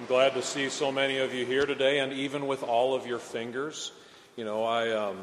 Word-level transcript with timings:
I'm 0.00 0.06
glad 0.06 0.32
to 0.32 0.40
see 0.40 0.70
so 0.70 0.90
many 0.90 1.18
of 1.18 1.34
you 1.34 1.44
here 1.44 1.66
today, 1.66 1.98
and 1.98 2.10
even 2.14 2.46
with 2.46 2.62
all 2.62 2.94
of 2.94 3.06
your 3.06 3.18
fingers. 3.18 3.92
You 4.34 4.46
know, 4.46 4.64
I. 4.64 4.92
Um, 4.92 5.18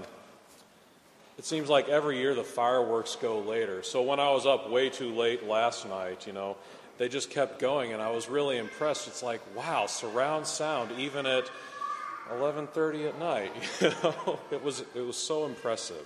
it 1.40 1.46
seems 1.46 1.68
like 1.68 1.90
every 1.90 2.20
year 2.20 2.36
the 2.36 2.44
fireworks 2.44 3.16
go 3.16 3.40
later. 3.40 3.82
So 3.82 4.04
when 4.04 4.20
I 4.20 4.30
was 4.30 4.46
up 4.46 4.70
way 4.70 4.90
too 4.90 5.16
late 5.16 5.48
last 5.48 5.88
night, 5.88 6.28
you 6.28 6.34
know, 6.34 6.58
they 7.00 7.10
just 7.10 7.32
kept 7.32 7.58
going, 7.58 7.92
and 7.92 8.04
I 8.04 8.12
was 8.12 8.30
really 8.30 8.60
impressed. 8.60 9.08
It's 9.08 9.24
like, 9.24 9.42
wow, 9.56 9.88
surround 9.88 10.46
sound 10.46 10.92
even 11.00 11.26
at 11.26 11.50
11:30 12.30 13.08
at 13.08 13.18
night. 13.18 13.52
You 13.82 13.90
know, 14.04 14.40
it 14.52 14.64
was 14.64 14.84
it 14.94 15.02
was 15.02 15.18
so 15.18 15.48
impressive. 15.48 16.06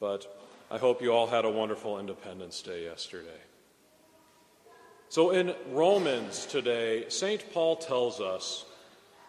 But 0.00 0.26
I 0.70 0.78
hope 0.78 1.02
you 1.02 1.12
all 1.12 1.26
had 1.26 1.44
a 1.44 1.50
wonderful 1.50 2.00
Independence 2.00 2.62
Day 2.62 2.84
yesterday. 2.84 3.42
So 5.08 5.30
in 5.30 5.54
Romans 5.70 6.46
today, 6.46 7.04
St. 7.08 7.52
Paul 7.52 7.76
tells 7.76 8.20
us 8.20 8.64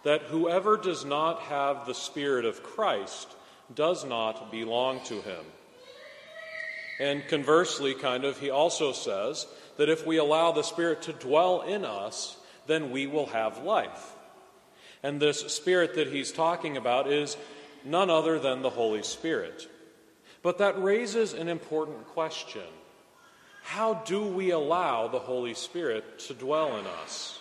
that 0.03 0.23
whoever 0.23 0.77
does 0.77 1.05
not 1.05 1.41
have 1.41 1.85
the 1.85 1.93
Spirit 1.93 2.45
of 2.45 2.63
Christ 2.63 3.27
does 3.73 4.05
not 4.05 4.51
belong 4.51 5.01
to 5.05 5.21
him. 5.21 5.45
And 6.99 7.27
conversely, 7.27 7.93
kind 7.93 8.23
of, 8.23 8.39
he 8.39 8.49
also 8.49 8.91
says 8.91 9.45
that 9.77 9.89
if 9.89 10.05
we 10.05 10.17
allow 10.17 10.51
the 10.51 10.63
Spirit 10.63 11.03
to 11.03 11.13
dwell 11.13 11.61
in 11.61 11.85
us, 11.85 12.37
then 12.65 12.91
we 12.91 13.05
will 13.05 13.27
have 13.27 13.63
life. 13.63 14.15
And 15.03 15.19
this 15.19 15.41
Spirit 15.53 15.93
that 15.95 16.07
he's 16.07 16.31
talking 16.31 16.75
about 16.75 17.11
is 17.11 17.37
none 17.85 18.09
other 18.09 18.39
than 18.39 18.63
the 18.63 18.71
Holy 18.71 19.03
Spirit. 19.03 19.69
But 20.41 20.57
that 20.57 20.81
raises 20.81 21.33
an 21.33 21.47
important 21.47 22.07
question 22.07 22.63
how 23.67 23.95
do 24.05 24.23
we 24.23 24.51
allow 24.51 25.09
the 25.09 25.19
Holy 25.19 25.53
Spirit 25.53 26.19
to 26.19 26.33
dwell 26.33 26.77
in 26.77 26.85
us? 27.03 27.37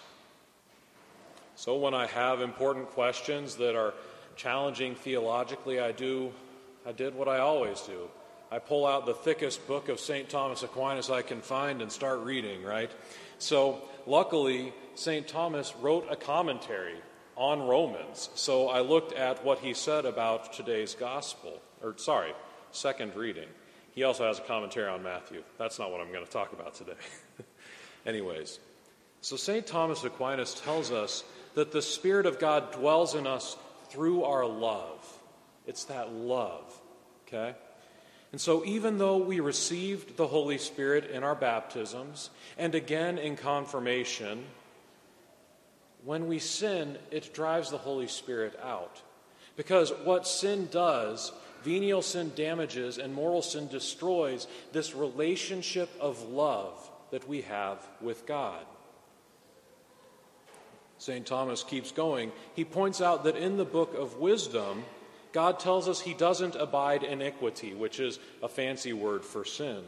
So, 1.55 1.77
when 1.77 1.95
I 1.95 2.07
have 2.09 2.41
important 2.41 2.91
questions 2.91 3.55
that 3.57 3.77
are 3.77 3.95
challenging 4.35 4.97
theologically, 4.97 5.79
I 5.79 5.93
do 5.93 6.33
I 6.85 6.91
did 6.91 7.15
what 7.15 7.29
I 7.29 7.39
always 7.39 7.81
do. 7.83 8.09
I 8.51 8.59
pull 8.59 8.87
out 8.87 9.07
the 9.07 9.15
thickest 9.15 9.69
book 9.69 9.89
of 9.89 10.01
St. 10.01 10.29
Thomas 10.29 10.65
Aquinas 10.65 11.11
I 11.11 11.23
can 11.23 11.43
find 11.43 11.81
and 11.81 11.93
start 11.93 12.19
reading, 12.19 12.65
right? 12.65 12.91
So, 13.39 13.83
luckily, 14.05 14.75
St. 14.97 15.29
Thomas 15.29 15.77
wrote 15.77 16.09
a 16.11 16.17
commentary 16.17 16.97
on 17.37 17.69
Romans. 17.69 18.31
So, 18.35 18.69
I 18.69 18.81
looked 18.81 19.13
at 19.13 19.45
what 19.45 19.61
he 19.61 19.75
said 19.75 20.05
about 20.05 20.53
today's 20.53 20.97
gospel, 20.97 21.63
or 21.81 21.95
sorry, 21.99 22.33
second 22.73 23.15
reading. 23.15 23.49
He 23.97 24.05
also 24.05 24.27
has 24.27 24.39
a 24.39 24.43
commentary 24.43 24.89
on 24.89 25.03
Matthew. 25.03 25.43
That's 25.59 25.79
not 25.79 25.91
what 25.91 26.03
I'm 26.03 26.13
going 26.13 26.25
to 26.25 26.31
talk 26.31 26.53
about 26.53 26.75
today. 26.75 26.93
Anyways, 28.07 28.61
so 29.23 29.37
St. 29.37 29.67
Thomas 29.67 30.05
Aquinas 30.05 30.61
tells 30.61 30.93
us 30.93 31.25
that 31.55 31.73
the 31.73 31.81
Spirit 31.81 32.27
of 32.27 32.39
God 32.39 32.73
dwells 32.73 33.15
in 33.15 33.27
us 33.27 33.57
through 33.89 34.25
our 34.25 34.45
love. 34.45 35.19
It's 35.67 35.85
that 35.85 36.13
love, 36.13 36.79
okay? 37.27 37.57
And 38.33 38.41
so, 38.41 38.67
even 38.67 38.99
though 38.99 39.17
we 39.17 39.41
received 39.41 40.19
the 40.19 40.27
Holy 40.27 40.59
Spirit 40.59 41.11
in 41.11 41.25
our 41.25 41.35
baptisms 41.35 42.29
and 42.59 42.75
again 42.75 43.17
in 43.17 43.35
confirmation, 43.35 44.45
when 46.05 46.27
we 46.27 46.39
sin, 46.39 46.99
it 47.11 47.33
drives 47.33 47.71
the 47.71 47.79
Holy 47.79 48.09
Spirit 48.09 48.61
out. 48.63 49.01
Because 49.57 49.91
what 50.05 50.29
sin 50.29 50.69
does 50.71 51.33
Venial 51.67 52.01
sin 52.01 52.31
damages 52.37 52.97
and 52.97 53.13
mortal 53.13 53.43
sin 53.43 53.67
destroys 53.67 54.47
this 54.71 54.95
relationship 54.95 55.91
of 55.99 56.23
love 56.29 56.79
that 57.11 57.27
we 57.27 57.41
have 57.43 57.85
with 58.01 58.25
God. 58.25 58.65
St. 60.99 61.27
Thomas 61.27 61.65
keeps 61.65 61.91
going. 61.91 62.31
He 62.55 62.65
points 62.65 63.01
out 63.01 63.25
that 63.25 63.35
in 63.35 63.57
the 63.57 63.65
book 63.65 63.95
of 63.95 64.19
wisdom, 64.19 64.85
God 65.33 65.59
tells 65.59 65.89
us 65.89 66.01
he 66.01 66.15
doesn't 66.15 66.55
abide 66.55 67.03
iniquity, 67.03 67.75
which 67.75 67.99
is 67.99 68.21
a 68.45 68.49
fancy 68.49 68.93
word 68.93 69.25
for 69.25 69.45
sin. 69.45 69.83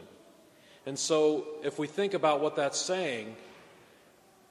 And 0.85 0.99
so, 0.99 1.47
if 1.63 1.79
we 1.79 1.87
think 1.87 2.13
about 2.13 2.41
what 2.41 2.57
that's 2.57 2.77
saying, 2.77 3.37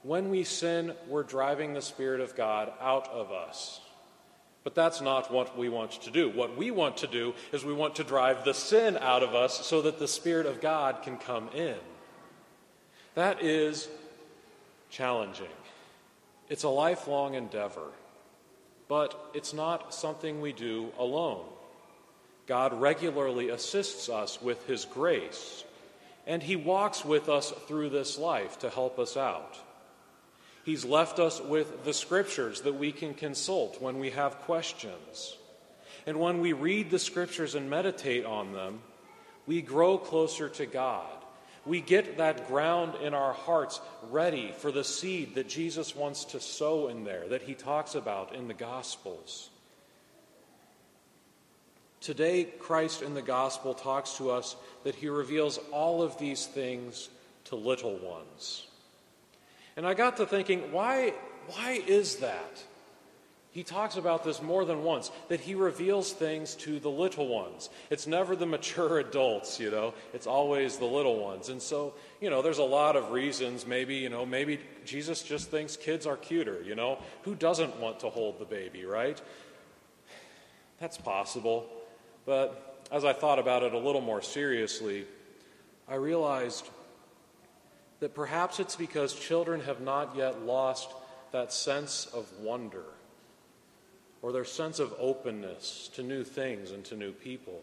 when 0.01 0.31
we 0.31 0.43
sin, 0.45 0.95
we're 1.07 1.21
driving 1.21 1.75
the 1.75 1.81
Spirit 1.83 2.21
of 2.21 2.35
God 2.35 2.73
out 2.81 3.07
of 3.09 3.31
us. 3.31 3.81
But 4.63 4.75
that's 4.75 5.01
not 5.01 5.31
what 5.31 5.57
we 5.57 5.69
want 5.69 5.91
to 6.03 6.11
do. 6.11 6.29
What 6.29 6.57
we 6.57 6.69
want 6.69 6.97
to 6.97 7.07
do 7.07 7.33
is 7.53 7.63
we 7.63 7.73
want 7.73 7.95
to 7.95 8.03
drive 8.03 8.43
the 8.43 8.53
sin 8.53 8.97
out 8.97 9.23
of 9.23 9.33
us 9.33 9.65
so 9.65 9.81
that 9.83 9.99
the 9.99 10.07
Spirit 10.07 10.45
of 10.45 10.61
God 10.61 11.01
can 11.01 11.17
come 11.17 11.49
in. 11.55 11.77
That 13.15 13.41
is 13.41 13.87
challenging. 14.89 15.47
It's 16.49 16.63
a 16.63 16.69
lifelong 16.69 17.35
endeavor, 17.35 17.87
but 18.87 19.31
it's 19.33 19.53
not 19.53 19.93
something 19.93 20.41
we 20.41 20.51
do 20.51 20.91
alone. 20.97 21.45
God 22.47 22.73
regularly 22.81 23.49
assists 23.49 24.09
us 24.09 24.41
with 24.41 24.65
His 24.65 24.85
grace, 24.85 25.63
and 26.25 26.41
He 26.41 26.55
walks 26.55 27.05
with 27.05 27.29
us 27.29 27.51
through 27.67 27.89
this 27.89 28.17
life 28.17 28.59
to 28.59 28.69
help 28.69 28.97
us 28.97 29.15
out. 29.15 29.57
He's 30.69 30.85
left 30.85 31.17
us 31.17 31.41
with 31.41 31.83
the 31.83 31.95
scriptures 31.95 32.61
that 32.61 32.75
we 32.75 32.91
can 32.91 33.15
consult 33.15 33.81
when 33.81 33.97
we 33.97 34.11
have 34.11 34.41
questions. 34.41 35.35
And 36.05 36.19
when 36.19 36.41
we 36.41 36.53
read 36.53 36.91
the 36.91 36.99
scriptures 36.99 37.55
and 37.55 37.71
meditate 37.71 38.23
on 38.23 38.53
them, 38.53 38.81
we 39.47 39.63
grow 39.63 39.97
closer 39.97 40.47
to 40.47 40.67
God. 40.67 41.09
We 41.65 41.81
get 41.81 42.19
that 42.19 42.47
ground 42.47 42.93
in 43.01 43.15
our 43.15 43.33
hearts 43.33 43.81
ready 44.11 44.53
for 44.59 44.71
the 44.71 44.83
seed 44.83 45.33
that 45.33 45.49
Jesus 45.49 45.95
wants 45.95 46.23
to 46.25 46.39
sow 46.39 46.87
in 46.87 47.03
there, 47.03 47.27
that 47.29 47.41
he 47.41 47.55
talks 47.55 47.95
about 47.95 48.35
in 48.35 48.47
the 48.47 48.53
Gospels. 48.53 49.49
Today, 51.99 52.43
Christ 52.43 53.01
in 53.01 53.15
the 53.15 53.23
Gospel 53.23 53.73
talks 53.73 54.17
to 54.17 54.29
us 54.29 54.55
that 54.83 54.93
he 54.93 55.09
reveals 55.09 55.57
all 55.71 56.03
of 56.03 56.19
these 56.19 56.45
things 56.45 57.09
to 57.45 57.55
little 57.55 57.97
ones. 57.97 58.67
And 59.79 59.87
I 59.87 59.93
got 59.93 60.17
to 60.17 60.25
thinking, 60.25 60.73
why, 60.73 61.13
why 61.47 61.81
is 61.87 62.17
that? 62.17 62.61
He 63.51 63.63
talks 63.63 63.95
about 63.95 64.25
this 64.25 64.41
more 64.41 64.65
than 64.65 64.83
once, 64.83 65.09
that 65.29 65.39
he 65.39 65.55
reveals 65.55 66.11
things 66.11 66.53
to 66.55 66.81
the 66.81 66.89
little 66.89 67.29
ones. 67.29 67.69
It's 67.89 68.05
never 68.05 68.35
the 68.35 68.45
mature 68.45 68.99
adults, 69.07 69.57
you 69.57 69.71
know, 69.71 69.93
it's 70.13 70.27
always 70.27 70.79
the 70.79 70.85
little 70.85 71.23
ones. 71.23 71.47
And 71.47 71.61
so, 71.61 71.93
you 72.19 72.29
know, 72.29 72.41
there's 72.41 72.57
a 72.57 72.63
lot 72.63 72.97
of 72.97 73.11
reasons. 73.11 73.65
Maybe, 73.65 73.95
you 73.95 74.09
know, 74.09 74.25
maybe 74.25 74.59
Jesus 74.83 75.23
just 75.23 75.49
thinks 75.49 75.77
kids 75.77 76.05
are 76.05 76.17
cuter, 76.17 76.61
you 76.61 76.75
know? 76.75 76.97
Who 77.21 77.33
doesn't 77.33 77.79
want 77.79 78.01
to 78.01 78.09
hold 78.09 78.37
the 78.37 78.43
baby, 78.43 78.83
right? 78.83 79.21
That's 80.81 80.97
possible. 80.97 81.65
But 82.25 82.85
as 82.91 83.05
I 83.05 83.13
thought 83.13 83.39
about 83.39 83.63
it 83.63 83.73
a 83.73 83.79
little 83.79 84.01
more 84.01 84.21
seriously, 84.21 85.05
I 85.87 85.95
realized 85.95 86.69
that 87.99 88.13
perhaps 88.13 88.59
it's 88.59 88.75
because 88.75 89.13
children 89.13 89.61
have 89.61 89.81
not 89.81 90.15
yet 90.15 90.41
lost 90.45 90.89
that 91.31 91.51
sense 91.51 92.07
of 92.13 92.27
wonder 92.39 92.83
or 94.21 94.31
their 94.31 94.45
sense 94.45 94.79
of 94.79 94.93
openness 94.99 95.89
to 95.93 96.03
new 96.03 96.23
things 96.23 96.71
and 96.71 96.83
to 96.85 96.95
new 96.95 97.11
people. 97.11 97.61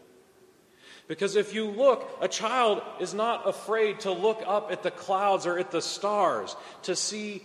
Because 1.09 1.37
if 1.37 1.55
you 1.55 1.67
look, 1.67 2.19
a 2.21 2.29
child 2.29 2.83
is 3.01 3.15
not 3.15 3.49
afraid 3.49 4.01
to 4.01 4.13
look 4.13 4.43
up 4.47 4.73
at 4.73 4.83
the 4.83 4.91
clouds 4.91 5.47
or 5.47 5.59
at 5.59 5.71
the 5.71 5.83
stars 5.83 6.57
to 6.83 6.97
see 6.97 7.43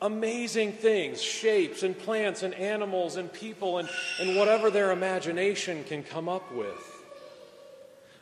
amazing 0.00 0.72
things, 0.72 1.22
shapes 1.22 1.82
and 1.82 1.96
plants 1.98 2.42
and 2.42 2.54
animals 2.54 3.16
and 3.16 3.32
people 3.32 3.78
and, 3.78 3.88
and 4.20 4.36
whatever 4.36 4.70
their 4.70 4.90
imagination 4.90 5.84
can 5.84 6.02
come 6.02 6.28
up 6.28 6.52
with. 6.52 6.93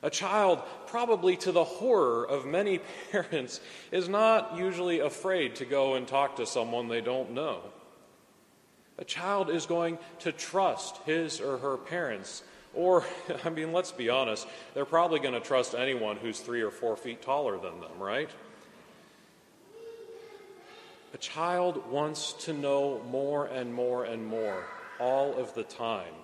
A 0.02 0.10
child, 0.10 0.60
probably 0.86 1.36
to 1.38 1.52
the 1.52 1.64
horror 1.64 2.24
of 2.24 2.44
many 2.44 2.80
parents, 3.12 3.60
is 3.90 4.08
not 4.08 4.56
usually 4.56 5.00
afraid 5.00 5.56
to 5.56 5.64
go 5.64 5.94
and 5.94 6.06
talk 6.06 6.36
to 6.36 6.46
someone 6.46 6.88
they 6.88 7.00
don't 7.00 7.32
know. 7.32 7.60
A 8.98 9.04
child 9.04 9.48
is 9.48 9.66
going 9.66 9.98
to 10.20 10.32
trust 10.32 10.98
his 11.06 11.40
or 11.40 11.58
her 11.58 11.76
parents. 11.76 12.42
Or, 12.74 13.04
I 13.44 13.50
mean, 13.50 13.72
let's 13.72 13.92
be 13.92 14.10
honest, 14.10 14.46
they're 14.74 14.84
probably 14.84 15.20
going 15.20 15.34
to 15.34 15.40
trust 15.40 15.74
anyone 15.74 16.16
who's 16.16 16.40
three 16.40 16.62
or 16.62 16.70
four 16.70 16.96
feet 16.96 17.22
taller 17.22 17.58
than 17.58 17.80
them, 17.80 17.98
right? 17.98 18.30
A 21.14 21.18
child 21.18 21.90
wants 21.90 22.32
to 22.44 22.52
know 22.52 23.02
more 23.10 23.46
and 23.46 23.72
more 23.72 24.04
and 24.04 24.26
more 24.26 24.64
all 24.98 25.34
of 25.34 25.54
the 25.54 25.62
time. 25.62 26.14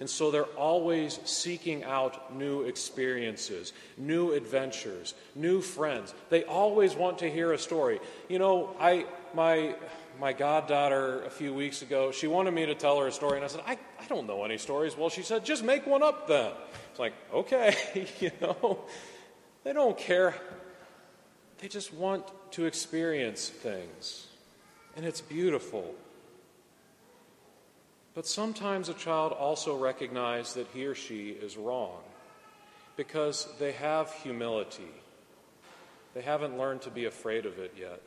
And 0.00 0.08
so 0.08 0.30
they're 0.30 0.44
always 0.44 1.20
seeking 1.24 1.84
out 1.84 2.34
new 2.34 2.62
experiences, 2.62 3.74
new 3.98 4.32
adventures, 4.32 5.14
new 5.34 5.60
friends. 5.60 6.14
They 6.30 6.44
always 6.44 6.94
want 6.94 7.18
to 7.18 7.30
hear 7.30 7.52
a 7.52 7.58
story. 7.58 8.00
You 8.28 8.38
know, 8.38 8.74
I 8.80 9.04
my 9.34 9.74
my 10.18 10.32
goddaughter 10.32 11.22
a 11.24 11.30
few 11.30 11.52
weeks 11.54 11.82
ago, 11.82 12.12
she 12.12 12.26
wanted 12.26 12.52
me 12.52 12.66
to 12.66 12.74
tell 12.74 12.98
her 12.98 13.06
a 13.06 13.12
story, 13.12 13.36
and 13.36 13.44
I 13.44 13.48
said, 13.48 13.62
I, 13.66 13.78
I 13.98 14.06
don't 14.06 14.26
know 14.26 14.44
any 14.44 14.58
stories. 14.58 14.96
Well, 14.96 15.08
she 15.08 15.22
said, 15.22 15.44
just 15.44 15.64
make 15.64 15.86
one 15.86 16.02
up 16.02 16.28
then. 16.28 16.52
It's 16.90 16.98
like, 16.98 17.14
okay, 17.32 17.74
you 18.20 18.30
know, 18.40 18.80
they 19.64 19.72
don't 19.72 19.96
care. 19.96 20.34
They 21.58 21.68
just 21.68 21.92
want 21.94 22.24
to 22.52 22.66
experience 22.66 23.48
things. 23.48 24.26
And 24.96 25.06
it's 25.06 25.20
beautiful. 25.20 25.94
But 28.14 28.26
sometimes 28.26 28.88
a 28.88 28.94
child 28.94 29.32
also 29.32 29.76
recognizes 29.76 30.54
that 30.54 30.66
he 30.74 30.86
or 30.86 30.94
she 30.94 31.30
is 31.30 31.56
wrong 31.56 32.00
because 32.96 33.48
they 33.58 33.72
have 33.72 34.12
humility. 34.12 34.90
They 36.14 36.22
haven't 36.22 36.58
learned 36.58 36.82
to 36.82 36.90
be 36.90 37.04
afraid 37.04 37.46
of 37.46 37.58
it 37.58 37.74
yet. 37.78 38.02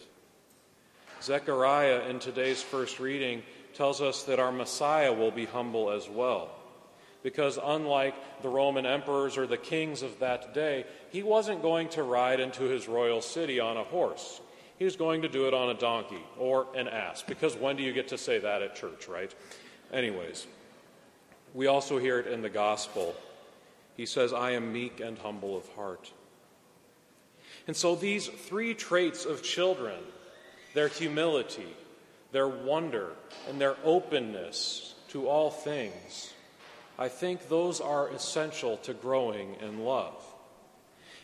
Zechariah, 1.21 2.09
in 2.09 2.19
today's 2.19 2.61
first 2.61 2.99
reading, 2.99 3.43
tells 3.73 4.01
us 4.01 4.23
that 4.23 4.39
our 4.39 4.51
Messiah 4.51 5.13
will 5.13 5.31
be 5.31 5.45
humble 5.45 5.89
as 5.89 6.09
well. 6.09 6.49
Because 7.23 7.57
unlike 7.63 8.15
the 8.41 8.49
Roman 8.49 8.85
emperors 8.85 9.37
or 9.37 9.47
the 9.47 9.55
kings 9.55 10.01
of 10.01 10.19
that 10.19 10.53
day, 10.53 10.85
he 11.11 11.23
wasn't 11.23 11.61
going 11.61 11.87
to 11.89 12.03
ride 12.03 12.41
into 12.41 12.63
his 12.63 12.89
royal 12.89 13.21
city 13.21 13.61
on 13.61 13.77
a 13.77 13.83
horse. 13.85 14.41
He 14.77 14.83
was 14.83 14.97
going 14.97 15.21
to 15.21 15.29
do 15.29 15.47
it 15.47 15.53
on 15.53 15.69
a 15.69 15.73
donkey 15.73 16.21
or 16.37 16.67
an 16.75 16.89
ass. 16.89 17.23
Because 17.25 17.55
when 17.55 17.77
do 17.77 17.83
you 17.83 17.93
get 17.93 18.09
to 18.09 18.17
say 18.17 18.39
that 18.39 18.61
at 18.61 18.75
church, 18.75 19.07
right? 19.07 19.33
Anyways, 19.93 20.47
we 21.53 21.67
also 21.67 21.99
hear 21.99 22.19
it 22.19 22.27
in 22.27 22.41
the 22.41 22.49
gospel. 22.49 23.15
He 23.95 24.05
says, 24.05 24.33
I 24.33 24.51
am 24.51 24.73
meek 24.73 24.99
and 24.99 25.17
humble 25.17 25.55
of 25.55 25.67
heart. 25.75 26.11
And 27.67 27.77
so 27.77 27.95
these 27.95 28.27
three 28.27 28.73
traits 28.73 29.25
of 29.25 29.43
children 29.43 29.99
their 30.73 30.87
humility, 30.87 31.67
their 32.31 32.47
wonder, 32.47 33.11
and 33.47 33.61
their 33.61 33.75
openness 33.83 34.95
to 35.09 35.27
all 35.27 35.51
things 35.51 36.33
I 36.97 37.07
think 37.07 37.49
those 37.49 37.81
are 37.81 38.09
essential 38.09 38.77
to 38.77 38.93
growing 38.93 39.55
in 39.61 39.83
love. 39.83 40.23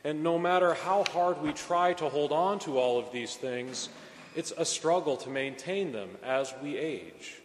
And 0.04 0.24
no 0.24 0.39
matter 0.39 0.74
how 0.74 1.04
hard 1.12 1.42
we 1.42 1.54
try 1.54 1.94
to 1.94 2.10
hold 2.10 2.31
on 2.31 2.60
to 2.60 2.80
all 2.80 2.98
of 2.98 3.12
these 3.12 3.36
things, 3.36 3.89
it's 4.36 4.54
a 4.57 4.66
struggle 4.66 5.18
to 5.18 5.30
maintain 5.30 5.92
them 5.92 6.10
as 6.24 6.54
we 6.63 6.77
age. 6.77 7.39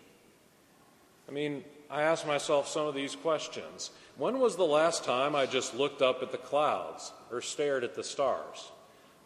I 1.28 1.32
mean, 1.32 1.64
I 1.90 2.02
ask 2.02 2.26
myself 2.26 2.68
some 2.68 2.86
of 2.86 2.94
these 2.94 3.16
questions. 3.16 3.90
When 4.16 4.38
was 4.38 4.56
the 4.56 4.64
last 4.64 5.04
time 5.04 5.34
I 5.34 5.46
just 5.46 5.74
looked 5.74 6.02
up 6.02 6.22
at 6.22 6.32
the 6.32 6.38
clouds 6.38 7.12
or 7.30 7.40
stared 7.40 7.84
at 7.84 7.94
the 7.94 8.04
stars? 8.04 8.70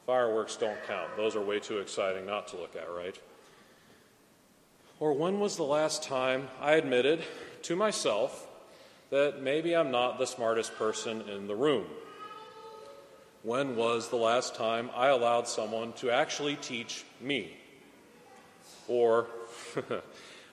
Fireworks 0.07 0.57
don't 0.57 0.83
count. 0.87 1.17
Those 1.17 1.37
are 1.37 1.43
way 1.43 1.61
too 1.61 1.79
exciting 1.79 2.25
not 2.27 2.49
to 2.49 2.57
look 2.57 2.77
at, 2.77 2.91
right? 2.91 3.19
Or 5.01 5.13
when 5.13 5.39
was 5.39 5.57
the 5.57 5.65
last 5.65 6.03
time 6.03 6.49
I 6.61 6.73
admitted 6.73 7.23
to 7.63 7.77
myself 7.77 8.47
that 9.11 9.43
maybe 9.43 9.77
I'm 9.77 9.91
not 9.91 10.19
the 10.19 10.27
smartest 10.27 10.75
person 10.77 11.23
in 11.23 11.47
the 11.47 11.55
room? 11.55 11.87
When 13.43 13.77
was 13.77 14.09
the 14.09 14.17
last 14.17 14.57
time 14.57 14.91
I 14.95 15.09
allowed 15.09 15.47
someone 15.47 15.93
to 15.95 16.11
actually 16.11 16.57
teach 16.57 17.05
me? 17.21 17.53
Or 18.89 19.27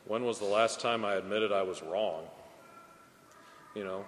when 0.07 0.23
was 0.23 0.39
the 0.39 0.45
last 0.45 0.79
time 0.79 1.03
I 1.03 1.15
admitted 1.15 1.51
I 1.51 1.63
was 1.63 1.81
wrong? 1.81 2.23
You 3.75 3.83
know, 3.83 4.05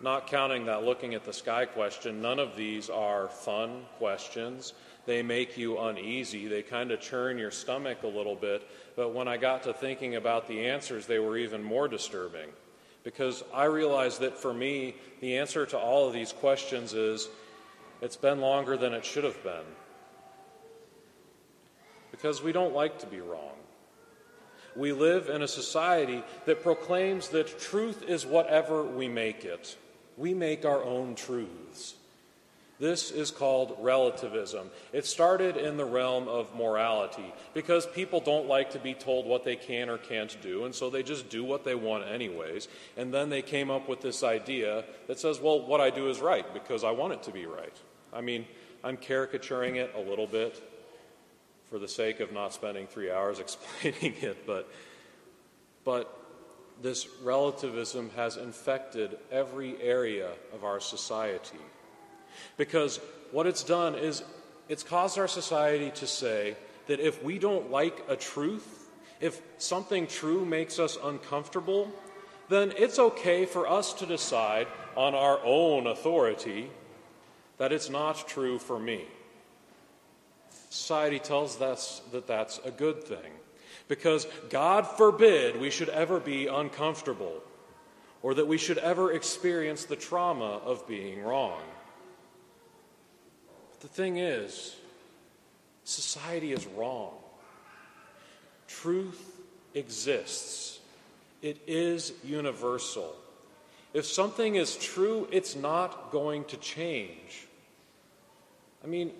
not 0.00 0.26
counting 0.26 0.66
that 0.66 0.84
looking 0.84 1.14
at 1.14 1.24
the 1.24 1.32
sky 1.32 1.64
question, 1.64 2.20
none 2.20 2.38
of 2.38 2.56
these 2.56 2.90
are 2.90 3.28
fun 3.28 3.84
questions. 3.98 4.74
They 5.06 5.22
make 5.22 5.56
you 5.56 5.78
uneasy. 5.78 6.48
They 6.48 6.62
kind 6.62 6.90
of 6.90 7.00
churn 7.00 7.38
your 7.38 7.50
stomach 7.50 8.02
a 8.02 8.08
little 8.08 8.36
bit. 8.36 8.68
But 8.94 9.14
when 9.14 9.28
I 9.28 9.36
got 9.36 9.62
to 9.64 9.72
thinking 9.72 10.16
about 10.16 10.48
the 10.48 10.66
answers, 10.66 11.06
they 11.06 11.18
were 11.18 11.36
even 11.36 11.62
more 11.62 11.88
disturbing. 11.88 12.50
Because 13.04 13.42
I 13.52 13.64
realized 13.64 14.20
that 14.20 14.38
for 14.38 14.54
me, 14.54 14.94
the 15.20 15.38
answer 15.38 15.66
to 15.66 15.78
all 15.78 16.06
of 16.06 16.12
these 16.12 16.32
questions 16.32 16.94
is 16.94 17.28
it's 18.00 18.16
been 18.16 18.40
longer 18.40 18.76
than 18.76 18.92
it 18.92 19.04
should 19.04 19.24
have 19.24 19.42
been. 19.42 19.64
Because 22.10 22.42
we 22.42 22.52
don't 22.52 22.74
like 22.74 22.98
to 23.00 23.06
be 23.06 23.20
wrong. 23.20 23.54
We 24.74 24.92
live 24.92 25.28
in 25.28 25.42
a 25.42 25.48
society 25.48 26.22
that 26.46 26.62
proclaims 26.62 27.28
that 27.30 27.60
truth 27.60 28.02
is 28.08 28.24
whatever 28.24 28.82
we 28.82 29.08
make 29.08 29.44
it. 29.44 29.76
We 30.16 30.34
make 30.34 30.64
our 30.64 30.82
own 30.82 31.14
truths. 31.14 31.94
This 32.82 33.12
is 33.12 33.30
called 33.30 33.76
relativism. 33.78 34.68
It 34.92 35.06
started 35.06 35.56
in 35.56 35.76
the 35.76 35.84
realm 35.84 36.26
of 36.26 36.52
morality 36.56 37.32
because 37.54 37.86
people 37.86 38.18
don't 38.18 38.48
like 38.48 38.72
to 38.72 38.80
be 38.80 38.92
told 38.92 39.24
what 39.24 39.44
they 39.44 39.54
can 39.54 39.88
or 39.88 39.98
can't 39.98 40.36
do, 40.42 40.64
and 40.64 40.74
so 40.74 40.90
they 40.90 41.04
just 41.04 41.28
do 41.28 41.44
what 41.44 41.64
they 41.64 41.76
want, 41.76 42.08
anyways. 42.08 42.66
And 42.96 43.14
then 43.14 43.28
they 43.28 43.40
came 43.40 43.70
up 43.70 43.88
with 43.88 44.00
this 44.00 44.24
idea 44.24 44.82
that 45.06 45.20
says, 45.20 45.38
well, 45.38 45.64
what 45.64 45.80
I 45.80 45.90
do 45.90 46.08
is 46.08 46.20
right 46.20 46.44
because 46.52 46.82
I 46.82 46.90
want 46.90 47.12
it 47.12 47.22
to 47.24 47.30
be 47.30 47.46
right. 47.46 47.76
I 48.12 48.20
mean, 48.20 48.46
I'm 48.82 48.96
caricaturing 48.96 49.76
it 49.76 49.94
a 49.94 50.00
little 50.00 50.26
bit 50.26 50.60
for 51.72 51.78
the 51.78 51.88
sake 51.88 52.20
of 52.20 52.30
not 52.32 52.52
spending 52.52 52.86
three 52.86 53.10
hours 53.10 53.38
explaining 53.46 54.14
it, 54.20 54.46
but, 54.46 54.70
but 55.84 56.18
this 56.82 57.08
relativism 57.22 58.10
has 58.14 58.36
infected 58.36 59.16
every 59.30 59.80
area 59.80 60.28
of 60.52 60.64
our 60.64 60.80
society. 60.80 61.64
Because 62.58 63.00
what 63.30 63.46
it's 63.46 63.64
done 63.64 63.94
is 63.94 64.22
it's 64.68 64.82
caused 64.82 65.18
our 65.18 65.26
society 65.26 65.90
to 65.92 66.06
say 66.06 66.56
that 66.88 67.00
if 67.00 67.22
we 67.24 67.38
don't 67.38 67.70
like 67.70 68.04
a 68.06 68.16
truth, 68.16 68.90
if 69.22 69.40
something 69.56 70.06
true 70.06 70.44
makes 70.44 70.78
us 70.78 70.98
uncomfortable, 71.02 71.90
then 72.50 72.74
it's 72.76 72.98
okay 72.98 73.46
for 73.46 73.66
us 73.66 73.94
to 73.94 74.04
decide 74.04 74.66
on 74.94 75.14
our 75.14 75.40
own 75.42 75.86
authority 75.86 76.70
that 77.56 77.72
it's 77.72 77.88
not 77.88 78.28
true 78.28 78.58
for 78.58 78.78
me. 78.78 79.06
Society 80.70 81.18
tells 81.18 81.60
us 81.60 82.02
that 82.12 82.26
that's 82.26 82.58
a 82.64 82.70
good 82.70 83.04
thing 83.04 83.32
because 83.88 84.26
God 84.48 84.86
forbid 84.86 85.60
we 85.60 85.70
should 85.70 85.90
ever 85.90 86.18
be 86.18 86.46
uncomfortable 86.46 87.42
or 88.22 88.34
that 88.34 88.46
we 88.46 88.56
should 88.56 88.78
ever 88.78 89.12
experience 89.12 89.84
the 89.84 89.96
trauma 89.96 90.60
of 90.64 90.86
being 90.86 91.22
wrong. 91.22 91.60
But 93.70 93.80
the 93.80 93.88
thing 93.88 94.16
is, 94.16 94.76
society 95.84 96.52
is 96.52 96.66
wrong. 96.66 97.12
Truth 98.68 99.40
exists, 99.74 100.80
it 101.42 101.58
is 101.66 102.12
universal. 102.24 103.14
If 103.92 104.06
something 104.06 104.54
is 104.54 104.76
true, 104.76 105.28
it's 105.30 105.54
not 105.54 106.12
going 106.12 106.44
to 106.44 106.56
change. 106.56 107.46
I 108.82 108.86
mean, 108.86 109.10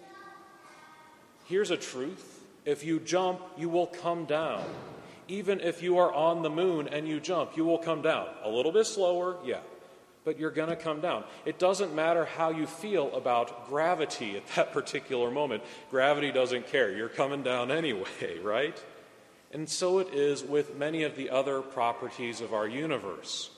here's 1.46 1.70
a 1.70 1.76
truth 1.76 2.32
if 2.64 2.84
you 2.84 3.00
jump, 3.00 3.40
you 3.56 3.68
will 3.68 3.88
come 3.88 4.24
down. 4.24 4.64
Even 5.28 5.60
if 5.60 5.82
you 5.82 5.98
are 5.98 6.12
on 6.12 6.42
the 6.42 6.50
moon 6.50 6.88
and 6.88 7.08
you 7.08 7.20
jump, 7.20 7.56
you 7.56 7.64
will 7.64 7.78
come 7.78 8.02
down. 8.02 8.28
A 8.44 8.48
little 8.48 8.72
bit 8.72 8.86
slower, 8.86 9.36
yeah, 9.44 9.60
but 10.24 10.38
you're 10.38 10.50
going 10.50 10.68
to 10.68 10.76
come 10.76 11.00
down. 11.00 11.24
It 11.44 11.58
doesn't 11.58 11.94
matter 11.94 12.24
how 12.24 12.50
you 12.50 12.66
feel 12.66 13.14
about 13.14 13.68
gravity 13.68 14.36
at 14.36 14.46
that 14.54 14.72
particular 14.72 15.30
moment. 15.30 15.62
Gravity 15.90 16.30
doesn't 16.30 16.68
care. 16.68 16.94
You're 16.94 17.08
coming 17.08 17.42
down 17.42 17.70
anyway, 17.70 18.38
right? 18.42 18.80
And 19.52 19.68
so 19.68 19.98
it 19.98 20.14
is 20.14 20.42
with 20.42 20.76
many 20.76 21.02
of 21.02 21.16
the 21.16 21.30
other 21.30 21.60
properties 21.60 22.40
of 22.40 22.54
our 22.54 22.66
universe. 22.66 23.50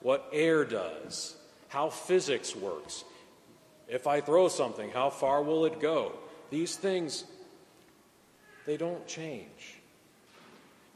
What 0.00 0.28
air 0.32 0.64
does, 0.64 1.36
how 1.68 1.90
physics 1.90 2.54
works. 2.54 3.04
If 3.88 4.06
I 4.06 4.20
throw 4.20 4.48
something, 4.48 4.90
how 4.90 5.10
far 5.10 5.42
will 5.42 5.64
it 5.64 5.80
go? 5.80 6.12
These 6.50 6.76
things 6.76 7.24
they 8.66 8.76
don't 8.76 9.06
change. 9.06 9.76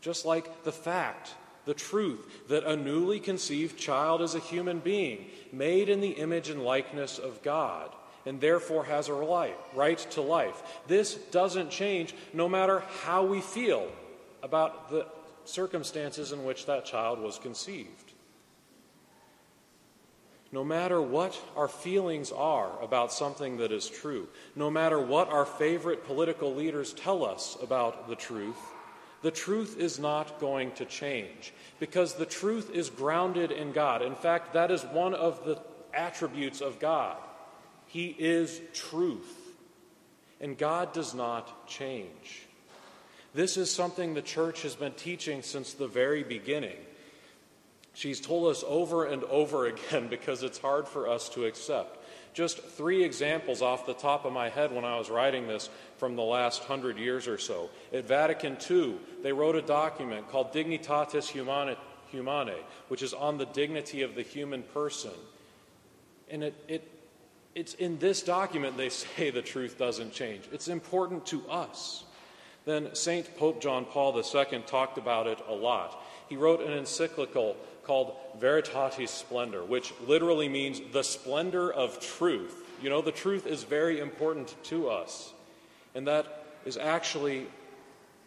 Just 0.00 0.24
like 0.24 0.64
the 0.64 0.72
fact, 0.72 1.34
the 1.64 1.74
truth, 1.74 2.48
that 2.48 2.64
a 2.64 2.76
newly 2.76 3.20
conceived 3.20 3.78
child 3.78 4.22
is 4.22 4.34
a 4.34 4.40
human 4.40 4.80
being, 4.80 5.26
made 5.52 5.88
in 5.88 6.00
the 6.00 6.10
image 6.10 6.50
and 6.50 6.62
likeness 6.62 7.18
of 7.18 7.42
God, 7.42 7.90
and 8.26 8.40
therefore 8.40 8.84
has 8.84 9.08
a 9.08 9.14
right 9.14 9.98
to 10.10 10.20
life. 10.20 10.62
This 10.86 11.14
doesn't 11.14 11.70
change 11.70 12.14
no 12.32 12.48
matter 12.48 12.82
how 13.02 13.24
we 13.24 13.40
feel 13.40 13.90
about 14.42 14.90
the 14.90 15.06
circumstances 15.44 16.32
in 16.32 16.44
which 16.44 16.66
that 16.66 16.84
child 16.84 17.18
was 17.18 17.38
conceived 17.38 18.13
no 20.54 20.62
matter 20.62 21.02
what 21.02 21.36
our 21.56 21.66
feelings 21.66 22.30
are 22.30 22.70
about 22.80 23.12
something 23.12 23.56
that 23.56 23.72
is 23.72 23.88
true, 23.88 24.28
no 24.54 24.70
matter 24.70 25.00
what 25.00 25.28
our 25.28 25.44
favorite 25.44 26.06
political 26.06 26.54
leaders 26.54 26.92
tell 26.92 27.24
us 27.24 27.56
about 27.60 28.06
the 28.06 28.14
truth, 28.14 28.70
the 29.22 29.32
truth 29.32 29.76
is 29.80 29.98
not 29.98 30.38
going 30.38 30.70
to 30.70 30.84
change 30.84 31.52
because 31.80 32.14
the 32.14 32.24
truth 32.24 32.70
is 32.72 32.88
grounded 32.88 33.50
in 33.50 33.72
God. 33.72 34.00
In 34.00 34.14
fact, 34.14 34.52
that 34.52 34.70
is 34.70 34.84
one 34.84 35.12
of 35.12 35.44
the 35.44 35.60
attributes 35.92 36.60
of 36.60 36.78
God. 36.78 37.16
He 37.88 38.14
is 38.16 38.60
truth, 38.72 39.36
and 40.40 40.56
God 40.56 40.92
does 40.92 41.14
not 41.14 41.66
change. 41.66 42.42
This 43.34 43.56
is 43.56 43.72
something 43.72 44.14
the 44.14 44.22
church 44.22 44.62
has 44.62 44.76
been 44.76 44.92
teaching 44.92 45.42
since 45.42 45.72
the 45.72 45.88
very 45.88 46.22
beginning. 46.22 46.76
She's 47.94 48.20
told 48.20 48.50
us 48.50 48.64
over 48.66 49.06
and 49.06 49.22
over 49.24 49.66
again 49.66 50.08
because 50.10 50.42
it's 50.42 50.58
hard 50.58 50.86
for 50.86 51.08
us 51.08 51.28
to 51.30 51.46
accept. 51.46 51.98
Just 52.34 52.58
three 52.58 53.04
examples 53.04 53.62
off 53.62 53.86
the 53.86 53.94
top 53.94 54.24
of 54.24 54.32
my 54.32 54.48
head 54.48 54.72
when 54.72 54.84
I 54.84 54.98
was 54.98 55.08
writing 55.08 55.46
this 55.46 55.70
from 55.98 56.16
the 56.16 56.22
last 56.22 56.64
hundred 56.64 56.98
years 56.98 57.28
or 57.28 57.38
so. 57.38 57.70
At 57.92 58.06
Vatican 58.06 58.56
II, 58.68 58.96
they 59.22 59.32
wrote 59.32 59.54
a 59.54 59.62
document 59.62 60.28
called 60.28 60.52
Dignitatis 60.52 61.28
Humanae, 62.10 62.62
which 62.88 63.02
is 63.02 63.14
on 63.14 63.38
the 63.38 63.46
dignity 63.46 64.02
of 64.02 64.16
the 64.16 64.22
human 64.22 64.64
person. 64.64 65.12
And 66.28 66.42
it, 66.42 66.54
it, 66.66 66.90
it's 67.54 67.74
in 67.74 68.00
this 68.00 68.20
document 68.22 68.76
they 68.76 68.88
say 68.90 69.30
the 69.30 69.40
truth 69.40 69.78
doesn't 69.78 70.12
change. 70.12 70.48
It's 70.50 70.66
important 70.66 71.24
to 71.26 71.48
us. 71.48 72.02
Then 72.64 72.94
St. 72.94 73.36
Pope 73.36 73.60
John 73.60 73.84
Paul 73.84 74.16
II 74.16 74.58
talked 74.66 74.98
about 74.98 75.28
it 75.28 75.38
a 75.46 75.54
lot. 75.54 76.02
He 76.28 76.36
wrote 76.36 76.62
an 76.62 76.72
encyclical 76.72 77.56
called 77.86 78.16
Veritatis 78.38 79.08
Splendor, 79.08 79.64
which 79.64 79.92
literally 80.06 80.48
means 80.48 80.80
the 80.92 81.04
splendor 81.04 81.72
of 81.72 82.00
truth. 82.00 82.64
You 82.82 82.90
know, 82.90 83.02
the 83.02 83.12
truth 83.12 83.46
is 83.46 83.62
very 83.62 84.00
important 84.00 84.54
to 84.64 84.88
us. 84.90 85.32
And 85.94 86.06
that 86.06 86.44
is 86.64 86.76
actually 86.76 87.46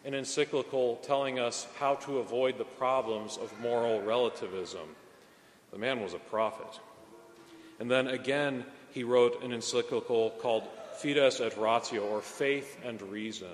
an 0.04 0.14
encyclical 0.14 0.96
telling 1.02 1.38
us 1.38 1.66
how 1.78 1.96
to 1.96 2.18
avoid 2.18 2.56
the 2.56 2.64
problems 2.64 3.36
of 3.36 3.52
moral 3.60 4.00
relativism. 4.00 4.96
The 5.72 5.78
man 5.78 6.00
was 6.00 6.14
a 6.14 6.18
prophet. 6.18 6.80
And 7.78 7.90
then 7.90 8.08
again, 8.08 8.64
he 8.90 9.04
wrote 9.04 9.42
an 9.42 9.52
encyclical 9.52 10.30
called 10.30 10.64
Fides 11.00 11.40
et 11.40 11.56
Ratio, 11.58 12.02
or 12.02 12.20
Faith 12.20 12.78
and 12.84 13.00
Reason. 13.02 13.48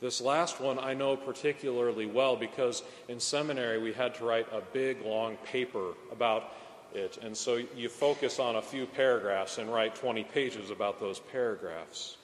This 0.00 0.20
last 0.20 0.60
one 0.60 0.78
I 0.78 0.94
know 0.94 1.16
particularly 1.16 2.06
well 2.06 2.36
because 2.36 2.82
in 3.08 3.20
seminary 3.20 3.78
we 3.78 3.92
had 3.92 4.14
to 4.16 4.24
write 4.24 4.46
a 4.52 4.60
big 4.60 5.02
long 5.02 5.36
paper 5.44 5.92
about 6.12 6.52
it. 6.94 7.18
And 7.22 7.36
so 7.36 7.60
you 7.76 7.88
focus 7.88 8.38
on 8.38 8.56
a 8.56 8.62
few 8.62 8.86
paragraphs 8.86 9.58
and 9.58 9.72
write 9.72 9.94
20 9.94 10.24
pages 10.24 10.70
about 10.70 11.00
those 11.00 11.20
paragraphs. 11.20 12.16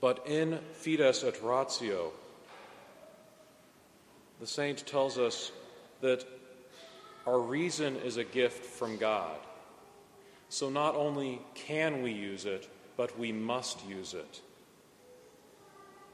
But 0.00 0.26
in 0.26 0.58
Fides 0.74 1.24
et 1.24 1.42
Ratio, 1.42 2.12
the 4.40 4.46
saint 4.46 4.86
tells 4.86 5.18
us 5.18 5.50
that 6.02 6.24
our 7.26 7.40
reason 7.40 7.96
is 7.96 8.16
a 8.16 8.24
gift 8.24 8.64
from 8.64 8.96
God. 8.98 9.36
So 10.48 10.70
not 10.70 10.94
only 10.94 11.40
can 11.54 12.02
we 12.02 12.12
use 12.12 12.44
it, 12.44 12.68
but 12.96 13.18
we 13.18 13.32
must 13.32 13.84
use 13.86 14.14
it 14.14 14.40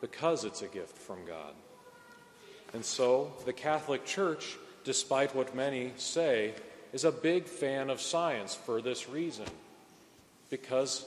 because 0.02 0.44
it's 0.44 0.60
a 0.60 0.66
gift 0.66 0.98
from 0.98 1.24
God. 1.24 1.54
And 2.74 2.84
so 2.84 3.32
the 3.46 3.52
Catholic 3.54 4.04
Church, 4.04 4.58
despite 4.84 5.34
what 5.34 5.54
many 5.54 5.92
say, 5.96 6.54
is 6.92 7.04
a 7.04 7.12
big 7.12 7.46
fan 7.46 7.88
of 7.88 8.02
science 8.02 8.54
for 8.54 8.82
this 8.82 9.08
reason 9.08 9.46
because 10.50 11.06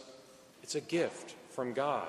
it's 0.64 0.74
a 0.74 0.82
gift 0.82 1.36
from 1.52 1.74
God. 1.74 2.08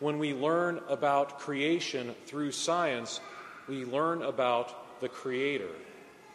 When 0.00 0.18
we 0.18 0.34
learn 0.34 0.80
about 0.88 1.38
creation 1.38 2.14
through 2.26 2.52
science, 2.52 3.20
we 3.68 3.84
learn 3.84 4.22
about 4.22 5.00
the 5.00 5.08
Creator. 5.08 5.70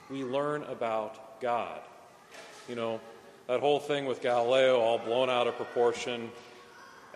We 0.09 0.23
learn 0.23 0.63
about 0.63 1.41
God. 1.41 1.81
You 2.67 2.75
know, 2.75 3.01
that 3.47 3.59
whole 3.59 3.79
thing 3.79 4.05
with 4.05 4.21
Galileo 4.21 4.79
all 4.79 4.99
blown 4.99 5.29
out 5.29 5.47
of 5.47 5.55
proportion. 5.55 6.29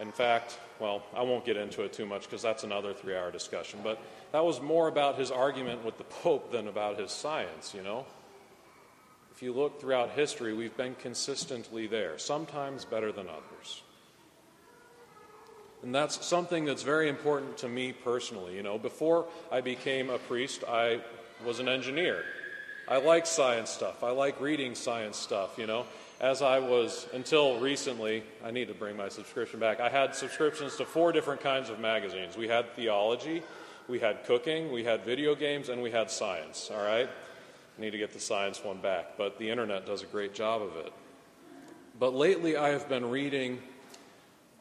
In 0.01 0.11
fact, 0.11 0.59
well, 0.83 1.01
I 1.15 1.21
won't 1.21 1.45
get 1.45 1.55
into 1.55 1.83
it 1.83 1.93
too 1.93 2.05
much 2.05 2.23
because 2.23 2.41
that's 2.41 2.65
another 2.65 2.93
three 2.93 3.15
hour 3.15 3.31
discussion, 3.31 3.79
but 3.81 4.01
that 4.33 4.43
was 4.43 4.59
more 4.59 4.89
about 4.89 5.17
his 5.17 5.31
argument 5.31 5.85
with 5.85 5.97
the 5.97 6.03
Pope 6.21 6.51
than 6.51 6.67
about 6.67 6.99
his 6.99 7.09
science, 7.09 7.73
you 7.73 7.81
know? 7.81 8.05
If 9.33 9.41
you 9.41 9.53
look 9.53 9.79
throughout 9.79 10.09
history, 10.11 10.53
we've 10.53 10.75
been 10.75 10.95
consistently 10.95 11.87
there, 11.87 12.19
sometimes 12.19 12.83
better 12.83 13.13
than 13.13 13.29
others. 13.29 13.81
And 15.83 15.95
that's 15.95 16.25
something 16.25 16.65
that's 16.65 16.83
very 16.83 17.07
important 17.07 17.59
to 17.59 17.69
me 17.69 17.93
personally. 17.93 18.53
You 18.57 18.63
know, 18.63 18.77
before 18.77 19.25
I 19.53 19.61
became 19.61 20.09
a 20.09 20.17
priest, 20.17 20.65
I 20.67 20.99
was 21.45 21.61
an 21.61 21.69
engineer. 21.69 22.25
I 22.89 22.97
like 22.97 23.25
science 23.25 23.69
stuff. 23.69 24.03
I 24.03 24.11
like 24.11 24.41
reading 24.41 24.75
science 24.75 25.15
stuff, 25.15 25.57
you 25.57 25.65
know. 25.65 25.85
As 26.23 26.41
I 26.41 26.59
was, 26.59 27.05
until 27.11 27.59
recently, 27.59 28.23
I 28.45 28.51
need 28.51 28.69
to 28.69 28.73
bring 28.73 28.95
my 28.95 29.09
subscription 29.09 29.59
back. 29.59 29.81
I 29.81 29.89
had 29.89 30.15
subscriptions 30.15 30.77
to 30.77 30.85
four 30.85 31.11
different 31.11 31.41
kinds 31.41 31.69
of 31.69 31.81
magazines. 31.81 32.37
We 32.37 32.47
had 32.47 32.73
theology, 32.77 33.43
we 33.89 33.99
had 33.99 34.23
cooking, 34.23 34.71
we 34.71 34.85
had 34.85 35.03
video 35.03 35.35
games, 35.35 35.67
and 35.67 35.83
we 35.83 35.91
had 35.91 36.09
science, 36.09 36.71
all 36.73 36.81
right? 36.81 37.09
I 37.09 37.81
need 37.81 37.89
to 37.89 37.97
get 37.97 38.13
the 38.13 38.21
science 38.21 38.63
one 38.63 38.77
back, 38.77 39.17
but 39.17 39.37
the 39.37 39.49
internet 39.49 39.85
does 39.85 40.01
a 40.01 40.05
great 40.05 40.33
job 40.33 40.61
of 40.61 40.77
it. 40.77 40.93
But 41.99 42.15
lately, 42.15 42.55
I 42.55 42.69
have 42.69 42.87
been 42.87 43.09
reading 43.09 43.61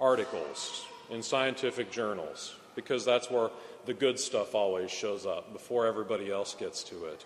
articles 0.01 0.85
in 1.11 1.23
scientific 1.23 1.93
journals 1.93 2.57
because 2.75 3.05
that's 3.05 3.31
where 3.31 3.51
the 3.87 3.95
good 3.95 4.19
stuff 4.19 4.57
always 4.57 4.91
shows 4.91 5.27
up 5.27 5.53
before 5.53 5.87
everybody 5.87 6.29
else 6.29 6.57
gets 6.57 6.83
to 6.83 7.05
it. 7.05 7.25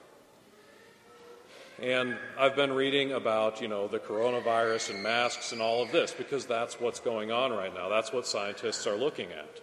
And 1.80 2.16
I've 2.38 2.56
been 2.56 2.72
reading 2.72 3.12
about, 3.12 3.60
you 3.60 3.68
know, 3.68 3.86
the 3.86 3.98
coronavirus 3.98 4.90
and 4.94 5.02
masks 5.02 5.52
and 5.52 5.60
all 5.60 5.82
of 5.82 5.92
this 5.92 6.12
because 6.12 6.46
that's 6.46 6.80
what's 6.80 7.00
going 7.00 7.30
on 7.30 7.52
right 7.52 7.72
now. 7.74 7.90
That's 7.90 8.12
what 8.12 8.26
scientists 8.26 8.86
are 8.86 8.96
looking 8.96 9.30
at. 9.32 9.60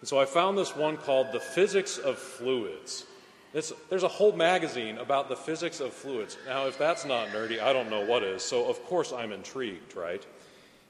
And 0.00 0.08
so 0.08 0.20
I 0.20 0.24
found 0.24 0.56
this 0.56 0.76
one 0.76 0.96
called 0.96 1.32
The 1.32 1.40
Physics 1.40 1.98
of 1.98 2.16
Fluids. 2.16 3.06
It's, 3.54 3.72
there's 3.88 4.04
a 4.04 4.08
whole 4.08 4.32
magazine 4.32 4.98
about 4.98 5.28
the 5.28 5.34
physics 5.34 5.80
of 5.80 5.92
fluids. 5.92 6.36
Now, 6.46 6.66
if 6.66 6.78
that's 6.78 7.04
not 7.04 7.28
nerdy, 7.28 7.60
I 7.60 7.72
don't 7.72 7.90
know 7.90 8.04
what 8.04 8.22
is. 8.22 8.42
So, 8.42 8.68
of 8.68 8.84
course, 8.84 9.12
I'm 9.12 9.32
intrigued, 9.32 9.96
right? 9.96 10.24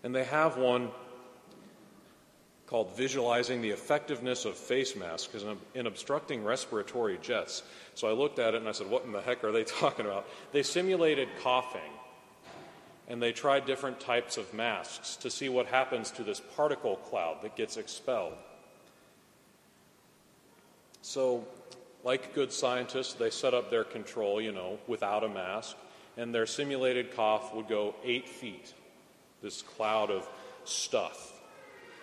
And 0.03 0.15
they 0.15 0.25
have 0.25 0.59
one 0.59 0.91
called 2.69 2.95
Visualizing 2.97 3.63
the 3.63 3.71
Effectiveness 3.71 4.45
of 4.45 4.55
Face 4.55 4.95
Masks 4.95 5.43
in 5.75 5.87
Obstructing 5.87 6.45
Respiratory 6.45 7.19
Jets. 7.23 7.63
So 7.95 8.09
I 8.09 8.13
looked 8.13 8.39
at 8.39 8.55
it 8.55 8.59
and 8.59 8.69
I 8.69 8.73
said, 8.73 8.91
What 8.91 9.05
in 9.05 9.13
the 9.13 9.23
heck 9.23 9.43
are 9.43 9.53
they 9.53 9.65
talking 9.81 10.05
about? 10.05 10.29
They 10.53 10.63
simulated 10.63 11.29
coughing 11.43 11.81
and 13.09 13.23
they 13.23 13.33
tried 13.33 13.65
different 13.65 14.01
types 14.01 14.37
of 14.37 14.53
masks 14.53 15.17
to 15.17 15.31
see 15.31 15.49
what 15.49 15.67
happens 15.67 16.11
to 16.11 16.23
this 16.23 16.41
particle 16.57 16.97
cloud 16.97 17.39
that 17.43 17.57
gets 17.57 17.79
expelled. 17.79 18.35
So, 21.01 21.47
like 22.05 22.35
good 22.35 22.53
scientists, 22.53 23.15
they 23.15 23.31
set 23.31 23.55
up 23.55 23.71
their 23.71 23.85
control, 23.85 24.43
you 24.43 24.53
know, 24.53 24.79
without 24.87 25.25
a 25.25 25.29
mask, 25.29 25.75
and 26.19 26.35
their 26.35 26.45
simulated 26.45 27.17
cough 27.17 27.55
would 27.55 27.67
go 27.67 27.95
eight 28.05 28.29
feet, 28.29 28.75
this 29.41 29.63
cloud 29.63 30.11
of 30.11 30.29
stuff 30.65 31.38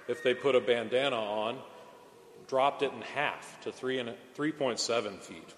if 0.07 0.23
they 0.23 0.33
put 0.33 0.55
a 0.55 0.61
bandana 0.61 1.15
on, 1.15 1.57
dropped 2.47 2.83
it 2.83 2.91
in 2.93 3.01
half 3.01 3.59
to 3.61 3.71
3 3.71 3.99
and 3.99 4.09
3.7 4.37 5.19
feet. 5.19 5.53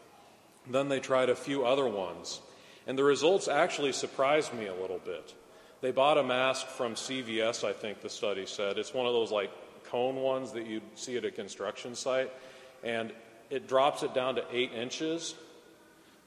Then 0.69 0.89
they 0.89 0.99
tried 0.99 1.29
a 1.29 1.35
few 1.35 1.65
other 1.65 1.87
ones, 1.87 2.41
and 2.85 2.97
the 2.97 3.03
results 3.03 3.47
actually 3.47 3.93
surprised 3.93 4.53
me 4.53 4.67
a 4.67 4.75
little 4.75 4.99
bit. 4.99 5.33
They 5.81 5.91
bought 5.91 6.17
a 6.17 6.23
mask 6.23 6.67
from 6.67 6.95
CVS, 6.95 7.63
I 7.63 7.73
think 7.73 8.01
the 8.01 8.09
study 8.09 8.45
said. 8.45 8.77
It's 8.77 8.93
one 8.93 9.05
of 9.05 9.13
those 9.13 9.31
like 9.31 9.51
cone 9.85 10.15
ones 10.15 10.53
that 10.53 10.65
you'd 10.65 10.83
see 10.95 11.17
at 11.17 11.25
a 11.25 11.31
construction 11.31 11.95
site, 11.95 12.31
and 12.83 13.13
it 13.49 13.67
drops 13.67 14.03
it 14.03 14.13
down 14.13 14.35
to 14.35 14.43
eight 14.51 14.73
inches. 14.73 15.35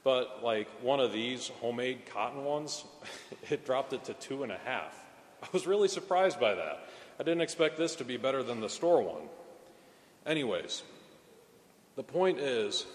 But 0.03 0.43
like 0.43 0.67
one 0.81 0.99
of 0.99 1.11
these 1.11 1.49
homemade 1.59 2.07
cotton 2.11 2.43
ones, 2.43 2.83
it 3.49 3.65
dropped 3.65 3.93
it 3.93 4.05
to 4.05 4.13
two 4.13 4.43
and 4.43 4.51
a 4.51 4.57
half. 4.65 4.97
I 5.43 5.47
was 5.51 5.67
really 5.67 5.87
surprised 5.87 6.39
by 6.39 6.55
that. 6.55 6.87
I 7.21 7.23
didn't 7.23 7.41
expect 7.41 7.77
this 7.77 7.97
to 7.97 8.03
be 8.03 8.17
better 8.17 8.41
than 8.41 8.61
the 8.61 8.67
store 8.67 9.03
one. 9.03 9.29
Anyways, 10.25 10.81
the 11.95 12.01
point 12.01 12.39
is 12.39 12.87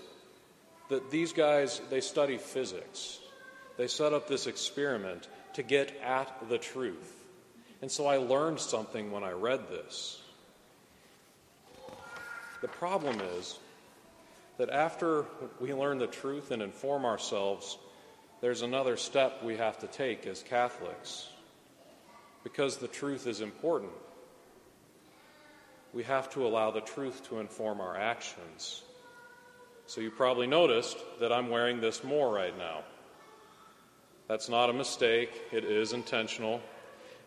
that 0.89 1.13
these 1.13 1.33
guys, 1.33 1.81
they 1.91 2.01
study 2.01 2.37
physics. 2.37 3.21
They 3.77 3.87
set 3.87 4.13
up 4.13 4.27
this 4.27 4.49
experiment 4.49 5.29
to 5.53 5.63
get 5.63 5.97
at 6.03 6.49
the 6.49 6.59
truth. 6.59 7.15
And 7.81 7.89
so 7.89 8.09
I 8.09 8.17
learned 8.17 8.59
something 8.59 9.13
when 9.13 9.23
I 9.23 9.31
read 9.31 9.69
this. 9.69 10.21
The 12.63 12.69
problem 12.69 13.21
is 13.39 13.57
that 14.59 14.71
after 14.71 15.27
we 15.61 15.73
learn 15.73 15.99
the 15.99 16.09
truth 16.09 16.51
and 16.51 16.63
inform 16.63 17.05
ourselves, 17.05 17.79
there's 18.41 18.63
another 18.63 18.97
step 18.97 19.45
we 19.45 19.59
have 19.59 19.79
to 19.79 19.87
take 19.87 20.27
as 20.27 20.43
Catholics 20.43 21.29
because 22.43 22.79
the 22.79 22.89
truth 22.89 23.29
is 23.29 23.41
important 23.41 23.93
we 25.93 26.03
have 26.05 26.31
to 26.31 26.47
allow 26.47 26.71
the 26.71 26.81
truth 26.81 27.29
to 27.29 27.41
inform 27.41 27.81
our 27.81 27.97
actions. 27.97 28.83
So 29.87 30.01
you 30.01 30.11
probably 30.11 30.47
noticed 30.47 30.99
that 31.21 31.33
I'm 31.33 31.49
wearing 31.49 31.81
this 31.81 32.03
more 32.03 32.33
right 32.33 32.57
now. 32.57 32.83
That's 34.29 34.49
not 34.49 34.71
a 34.71 34.73
mistake, 34.73 35.31
it 35.53 35.65
is 35.65 35.93
intentional. 35.93 36.61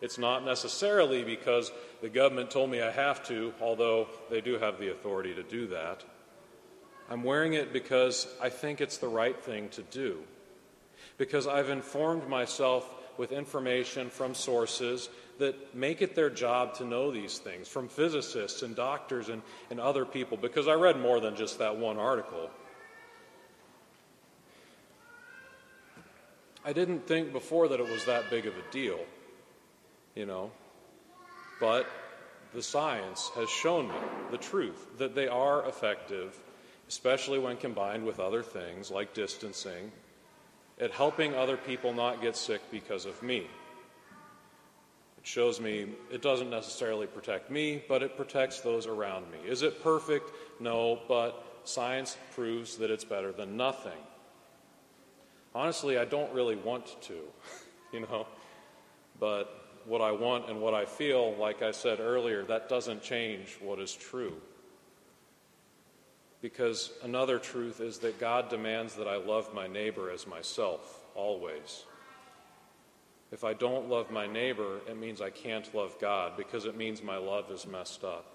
It's 0.02 0.18
not 0.18 0.44
necessarily 0.44 1.24
because 1.24 1.70
the 2.00 2.08
government 2.08 2.50
told 2.50 2.70
me 2.70 2.80
I 2.80 2.90
have 2.90 3.26
to, 3.28 3.52
although 3.60 4.08
they 4.30 4.40
do 4.40 4.58
have 4.58 4.78
the 4.78 4.90
authority 4.90 5.34
to 5.34 5.42
do 5.42 5.66
that. 5.68 6.04
I'm 7.10 7.24
wearing 7.24 7.54
it 7.54 7.72
because 7.72 8.26
I 8.40 8.50
think 8.50 8.80
it's 8.80 8.98
the 8.98 9.08
right 9.08 9.38
thing 9.42 9.68
to 9.70 9.82
do. 9.82 10.18
Because 11.18 11.46
I've 11.46 11.68
informed 11.68 12.28
myself 12.28 12.88
with 13.18 13.32
information 13.32 14.08
from 14.08 14.34
sources 14.34 15.08
that 15.40 15.74
make 15.74 16.02
it 16.02 16.14
their 16.14 16.30
job 16.30 16.74
to 16.74 16.84
know 16.84 17.10
these 17.10 17.38
things, 17.38 17.66
from 17.66 17.88
physicists 17.88 18.62
and 18.62 18.76
doctors 18.76 19.28
and, 19.28 19.42
and 19.70 19.80
other 19.80 20.04
people, 20.04 20.36
because 20.36 20.68
I 20.68 20.74
read 20.74 21.00
more 21.00 21.18
than 21.18 21.34
just 21.34 21.58
that 21.58 21.76
one 21.76 21.98
article. 21.98 22.50
I 26.64 26.72
didn't 26.74 27.06
think 27.06 27.32
before 27.32 27.68
that 27.68 27.80
it 27.80 27.90
was 27.90 28.04
that 28.04 28.30
big 28.30 28.46
of 28.46 28.54
a 28.54 28.70
deal, 28.70 29.00
you 30.14 30.26
know. 30.26 30.50
But 31.58 31.86
the 32.52 32.62
science 32.62 33.30
has 33.34 33.48
shown 33.48 33.88
me 33.88 33.94
the 34.30 34.36
truth 34.36 34.98
that 34.98 35.14
they 35.14 35.26
are 35.26 35.66
effective, 35.66 36.38
especially 36.86 37.38
when 37.38 37.56
combined 37.56 38.04
with 38.04 38.20
other 38.20 38.42
things 38.42 38.90
like 38.90 39.14
distancing, 39.14 39.90
at 40.78 40.90
helping 40.90 41.34
other 41.34 41.56
people 41.56 41.94
not 41.94 42.20
get 42.20 42.36
sick 42.36 42.60
because 42.70 43.06
of 43.06 43.22
me. 43.22 43.46
It 45.20 45.26
shows 45.26 45.60
me 45.60 45.86
it 46.10 46.22
doesn't 46.22 46.50
necessarily 46.50 47.06
protect 47.06 47.50
me, 47.50 47.82
but 47.88 48.02
it 48.02 48.16
protects 48.16 48.60
those 48.60 48.86
around 48.86 49.30
me. 49.30 49.38
Is 49.46 49.62
it 49.62 49.82
perfect? 49.82 50.30
No, 50.60 51.00
but 51.08 51.60
science 51.64 52.16
proves 52.34 52.76
that 52.78 52.90
it's 52.90 53.04
better 53.04 53.32
than 53.32 53.56
nothing. 53.56 53.98
Honestly, 55.54 55.98
I 55.98 56.04
don't 56.04 56.32
really 56.32 56.56
want 56.56 57.00
to, 57.02 57.18
you 57.92 58.00
know, 58.00 58.26
but 59.18 59.60
what 59.84 60.00
I 60.00 60.12
want 60.12 60.48
and 60.48 60.60
what 60.60 60.74
I 60.74 60.84
feel, 60.84 61.34
like 61.36 61.62
I 61.62 61.72
said 61.72 62.00
earlier, 62.00 62.44
that 62.44 62.68
doesn't 62.68 63.02
change 63.02 63.58
what 63.60 63.78
is 63.78 63.92
true. 63.94 64.34
Because 66.40 66.92
another 67.02 67.38
truth 67.38 67.80
is 67.80 67.98
that 67.98 68.18
God 68.18 68.48
demands 68.48 68.94
that 68.94 69.06
I 69.06 69.16
love 69.16 69.52
my 69.52 69.66
neighbor 69.66 70.10
as 70.10 70.26
myself, 70.26 71.00
always. 71.14 71.84
If 73.32 73.44
I 73.44 73.52
don't 73.52 73.88
love 73.88 74.10
my 74.10 74.26
neighbor, 74.26 74.80
it 74.88 74.98
means 74.98 75.20
I 75.20 75.30
can't 75.30 75.72
love 75.74 75.96
God 76.00 76.36
because 76.36 76.64
it 76.64 76.76
means 76.76 77.02
my 77.02 77.16
love 77.16 77.50
is 77.50 77.66
messed 77.66 78.02
up. 78.02 78.26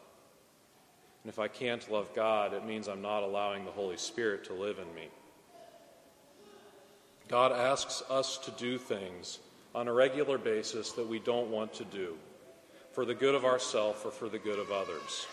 And 1.23 1.31
if 1.31 1.39
I 1.39 1.47
can't 1.47 1.91
love 1.91 2.13
God, 2.15 2.53
it 2.53 2.65
means 2.65 2.87
I'm 2.87 3.01
not 3.01 3.23
allowing 3.23 3.65
the 3.65 3.71
Holy 3.71 3.97
Spirit 3.97 4.45
to 4.45 4.53
live 4.53 4.77
in 4.77 4.93
me. 4.95 5.09
God 7.27 7.51
asks 7.51 8.03
us 8.09 8.37
to 8.39 8.51
do 8.51 8.77
things 8.77 9.39
on 9.73 9.87
a 9.87 9.93
regular 9.93 10.37
basis 10.37 10.91
that 10.93 11.07
we 11.07 11.19
don't 11.19 11.49
want 11.49 11.73
to 11.73 11.83
do 11.85 12.15
for 12.93 13.03
the 13.03 13.15
good 13.15 13.35
of 13.35 13.43
ourselves 13.43 13.99
or 14.05 14.11
for 14.11 14.29
the 14.29 14.39
good 14.39 14.59
of 14.59 14.71
others. 14.71 15.25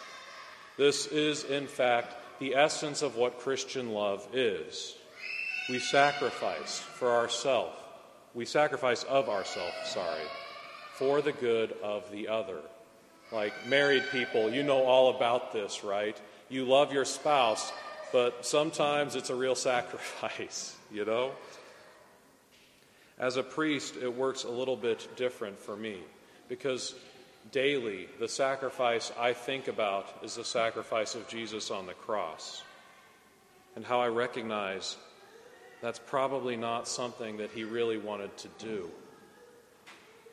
This 0.76 1.06
is, 1.06 1.44
in 1.44 1.66
fact, 1.66 2.14
the 2.40 2.54
essence 2.56 3.02
of 3.02 3.16
what 3.16 3.38
Christian 3.38 3.92
love 3.92 4.26
is. 4.32 4.96
We 5.68 5.78
sacrifice 5.78 6.80
for 6.80 7.10
ourselves. 7.10 7.76
We 8.34 8.44
sacrifice 8.46 9.02
of 9.04 9.28
ourselves, 9.28 9.74
sorry, 9.84 10.24
for 10.94 11.20
the 11.20 11.32
good 11.32 11.74
of 11.82 12.10
the 12.10 12.28
other. 12.28 12.58
Like 13.30 13.52
married 13.66 14.04
people, 14.10 14.50
you 14.50 14.62
know 14.62 14.84
all 14.84 15.14
about 15.16 15.52
this, 15.52 15.84
right? 15.84 16.18
You 16.48 16.64
love 16.64 16.92
your 16.92 17.04
spouse, 17.04 17.72
but 18.12 18.44
sometimes 18.44 19.16
it's 19.16 19.30
a 19.30 19.34
real 19.34 19.54
sacrifice, 19.70 20.76
you 20.90 21.04
know? 21.04 21.32
As 23.18 23.36
a 23.36 23.42
priest, 23.42 23.96
it 23.96 24.14
works 24.14 24.44
a 24.44 24.50
little 24.50 24.76
bit 24.76 25.08
different 25.16 25.58
for 25.58 25.76
me 25.76 25.98
because 26.48 26.94
daily 27.50 28.08
the 28.18 28.28
sacrifice 28.28 29.12
I 29.18 29.32
think 29.32 29.68
about 29.68 30.06
is 30.22 30.36
the 30.36 30.44
sacrifice 30.44 31.14
of 31.14 31.28
Jesus 31.28 31.70
on 31.70 31.86
the 31.86 31.94
cross 31.94 32.62
and 33.76 33.84
how 33.84 34.00
I 34.00 34.08
recognize 34.08 34.96
that's 35.82 35.98
probably 35.98 36.56
not 36.56 36.86
something 36.86 37.38
that 37.38 37.50
he 37.50 37.64
really 37.64 37.98
wanted 37.98 38.34
to 38.38 38.48
do. 38.58 38.88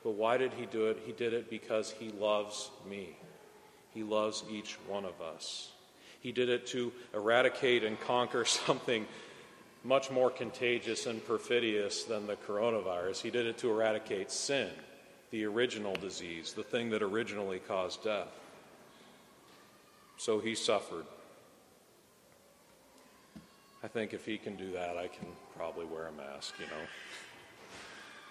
But 0.03 0.11
why 0.11 0.37
did 0.37 0.53
he 0.53 0.67
do 0.67 0.85
it? 0.85 0.99
He 1.05 1.11
did 1.11 1.33
it 1.33 1.49
because 1.49 1.91
he 1.91 2.11
loves 2.11 2.69
me. 2.87 3.17
He 3.93 4.03
loves 4.03 4.43
each 4.49 4.75
one 4.87 5.03
of 5.03 5.19
us. 5.19 5.71
He 6.21 6.31
did 6.31 6.49
it 6.49 6.67
to 6.67 6.93
eradicate 7.13 7.83
and 7.83 7.99
conquer 7.99 8.45
something 8.45 9.07
much 9.83 10.11
more 10.11 10.29
contagious 10.29 11.07
and 11.07 11.25
perfidious 11.25 12.03
than 12.03 12.27
the 12.27 12.35
coronavirus. 12.35 13.21
He 13.21 13.31
did 13.31 13.47
it 13.47 13.57
to 13.59 13.71
eradicate 13.71 14.31
sin, 14.31 14.69
the 15.31 15.45
original 15.45 15.95
disease, 15.95 16.53
the 16.53 16.63
thing 16.63 16.91
that 16.91 17.01
originally 17.01 17.59
caused 17.59 18.03
death. 18.03 18.27
So 20.17 20.39
he 20.39 20.53
suffered. 20.53 21.05
I 23.83 23.87
think 23.87 24.13
if 24.13 24.25
he 24.25 24.37
can 24.37 24.55
do 24.55 24.71
that, 24.73 24.97
I 24.97 25.07
can 25.07 25.27
probably 25.55 25.85
wear 25.85 26.07
a 26.07 26.11
mask, 26.11 26.55
you 26.59 26.65
know. 26.65 26.83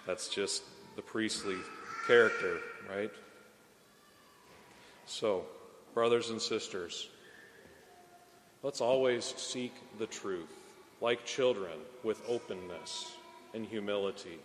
That's 0.05 0.27
just 0.27 0.63
the 0.95 1.01
priestly 1.01 1.57
character, 2.07 2.57
right? 2.89 3.11
So, 5.05 5.45
brothers 5.93 6.29
and 6.29 6.41
sisters, 6.41 7.09
let's 8.61 8.81
always 8.81 9.25
seek 9.37 9.73
the 9.97 10.05
truth 10.05 10.49
like 11.01 11.25
children, 11.25 11.71
with 12.03 12.21
openness 12.27 13.11
and 13.53 13.65
humility. 13.65 14.39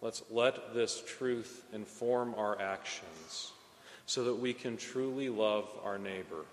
Let's 0.00 0.22
let 0.30 0.74
this 0.74 1.02
truth 1.06 1.64
inform 1.72 2.34
our 2.34 2.60
actions 2.60 3.52
so 4.06 4.24
that 4.24 4.34
we 4.34 4.52
can 4.52 4.76
truly 4.76 5.28
love 5.28 5.68
our 5.84 5.96
neighbor. 5.96 6.44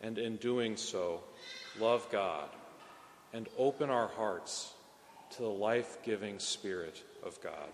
And 0.00 0.18
in 0.18 0.36
doing 0.36 0.76
so, 0.76 1.20
love 1.80 2.08
God 2.10 2.48
and 3.32 3.48
open 3.58 3.90
our 3.90 4.08
hearts 4.08 4.72
to 5.30 5.42
the 5.42 5.48
life 5.48 5.98
giving 6.02 6.38
Spirit 6.38 7.02
of 7.24 7.40
God. 7.42 7.68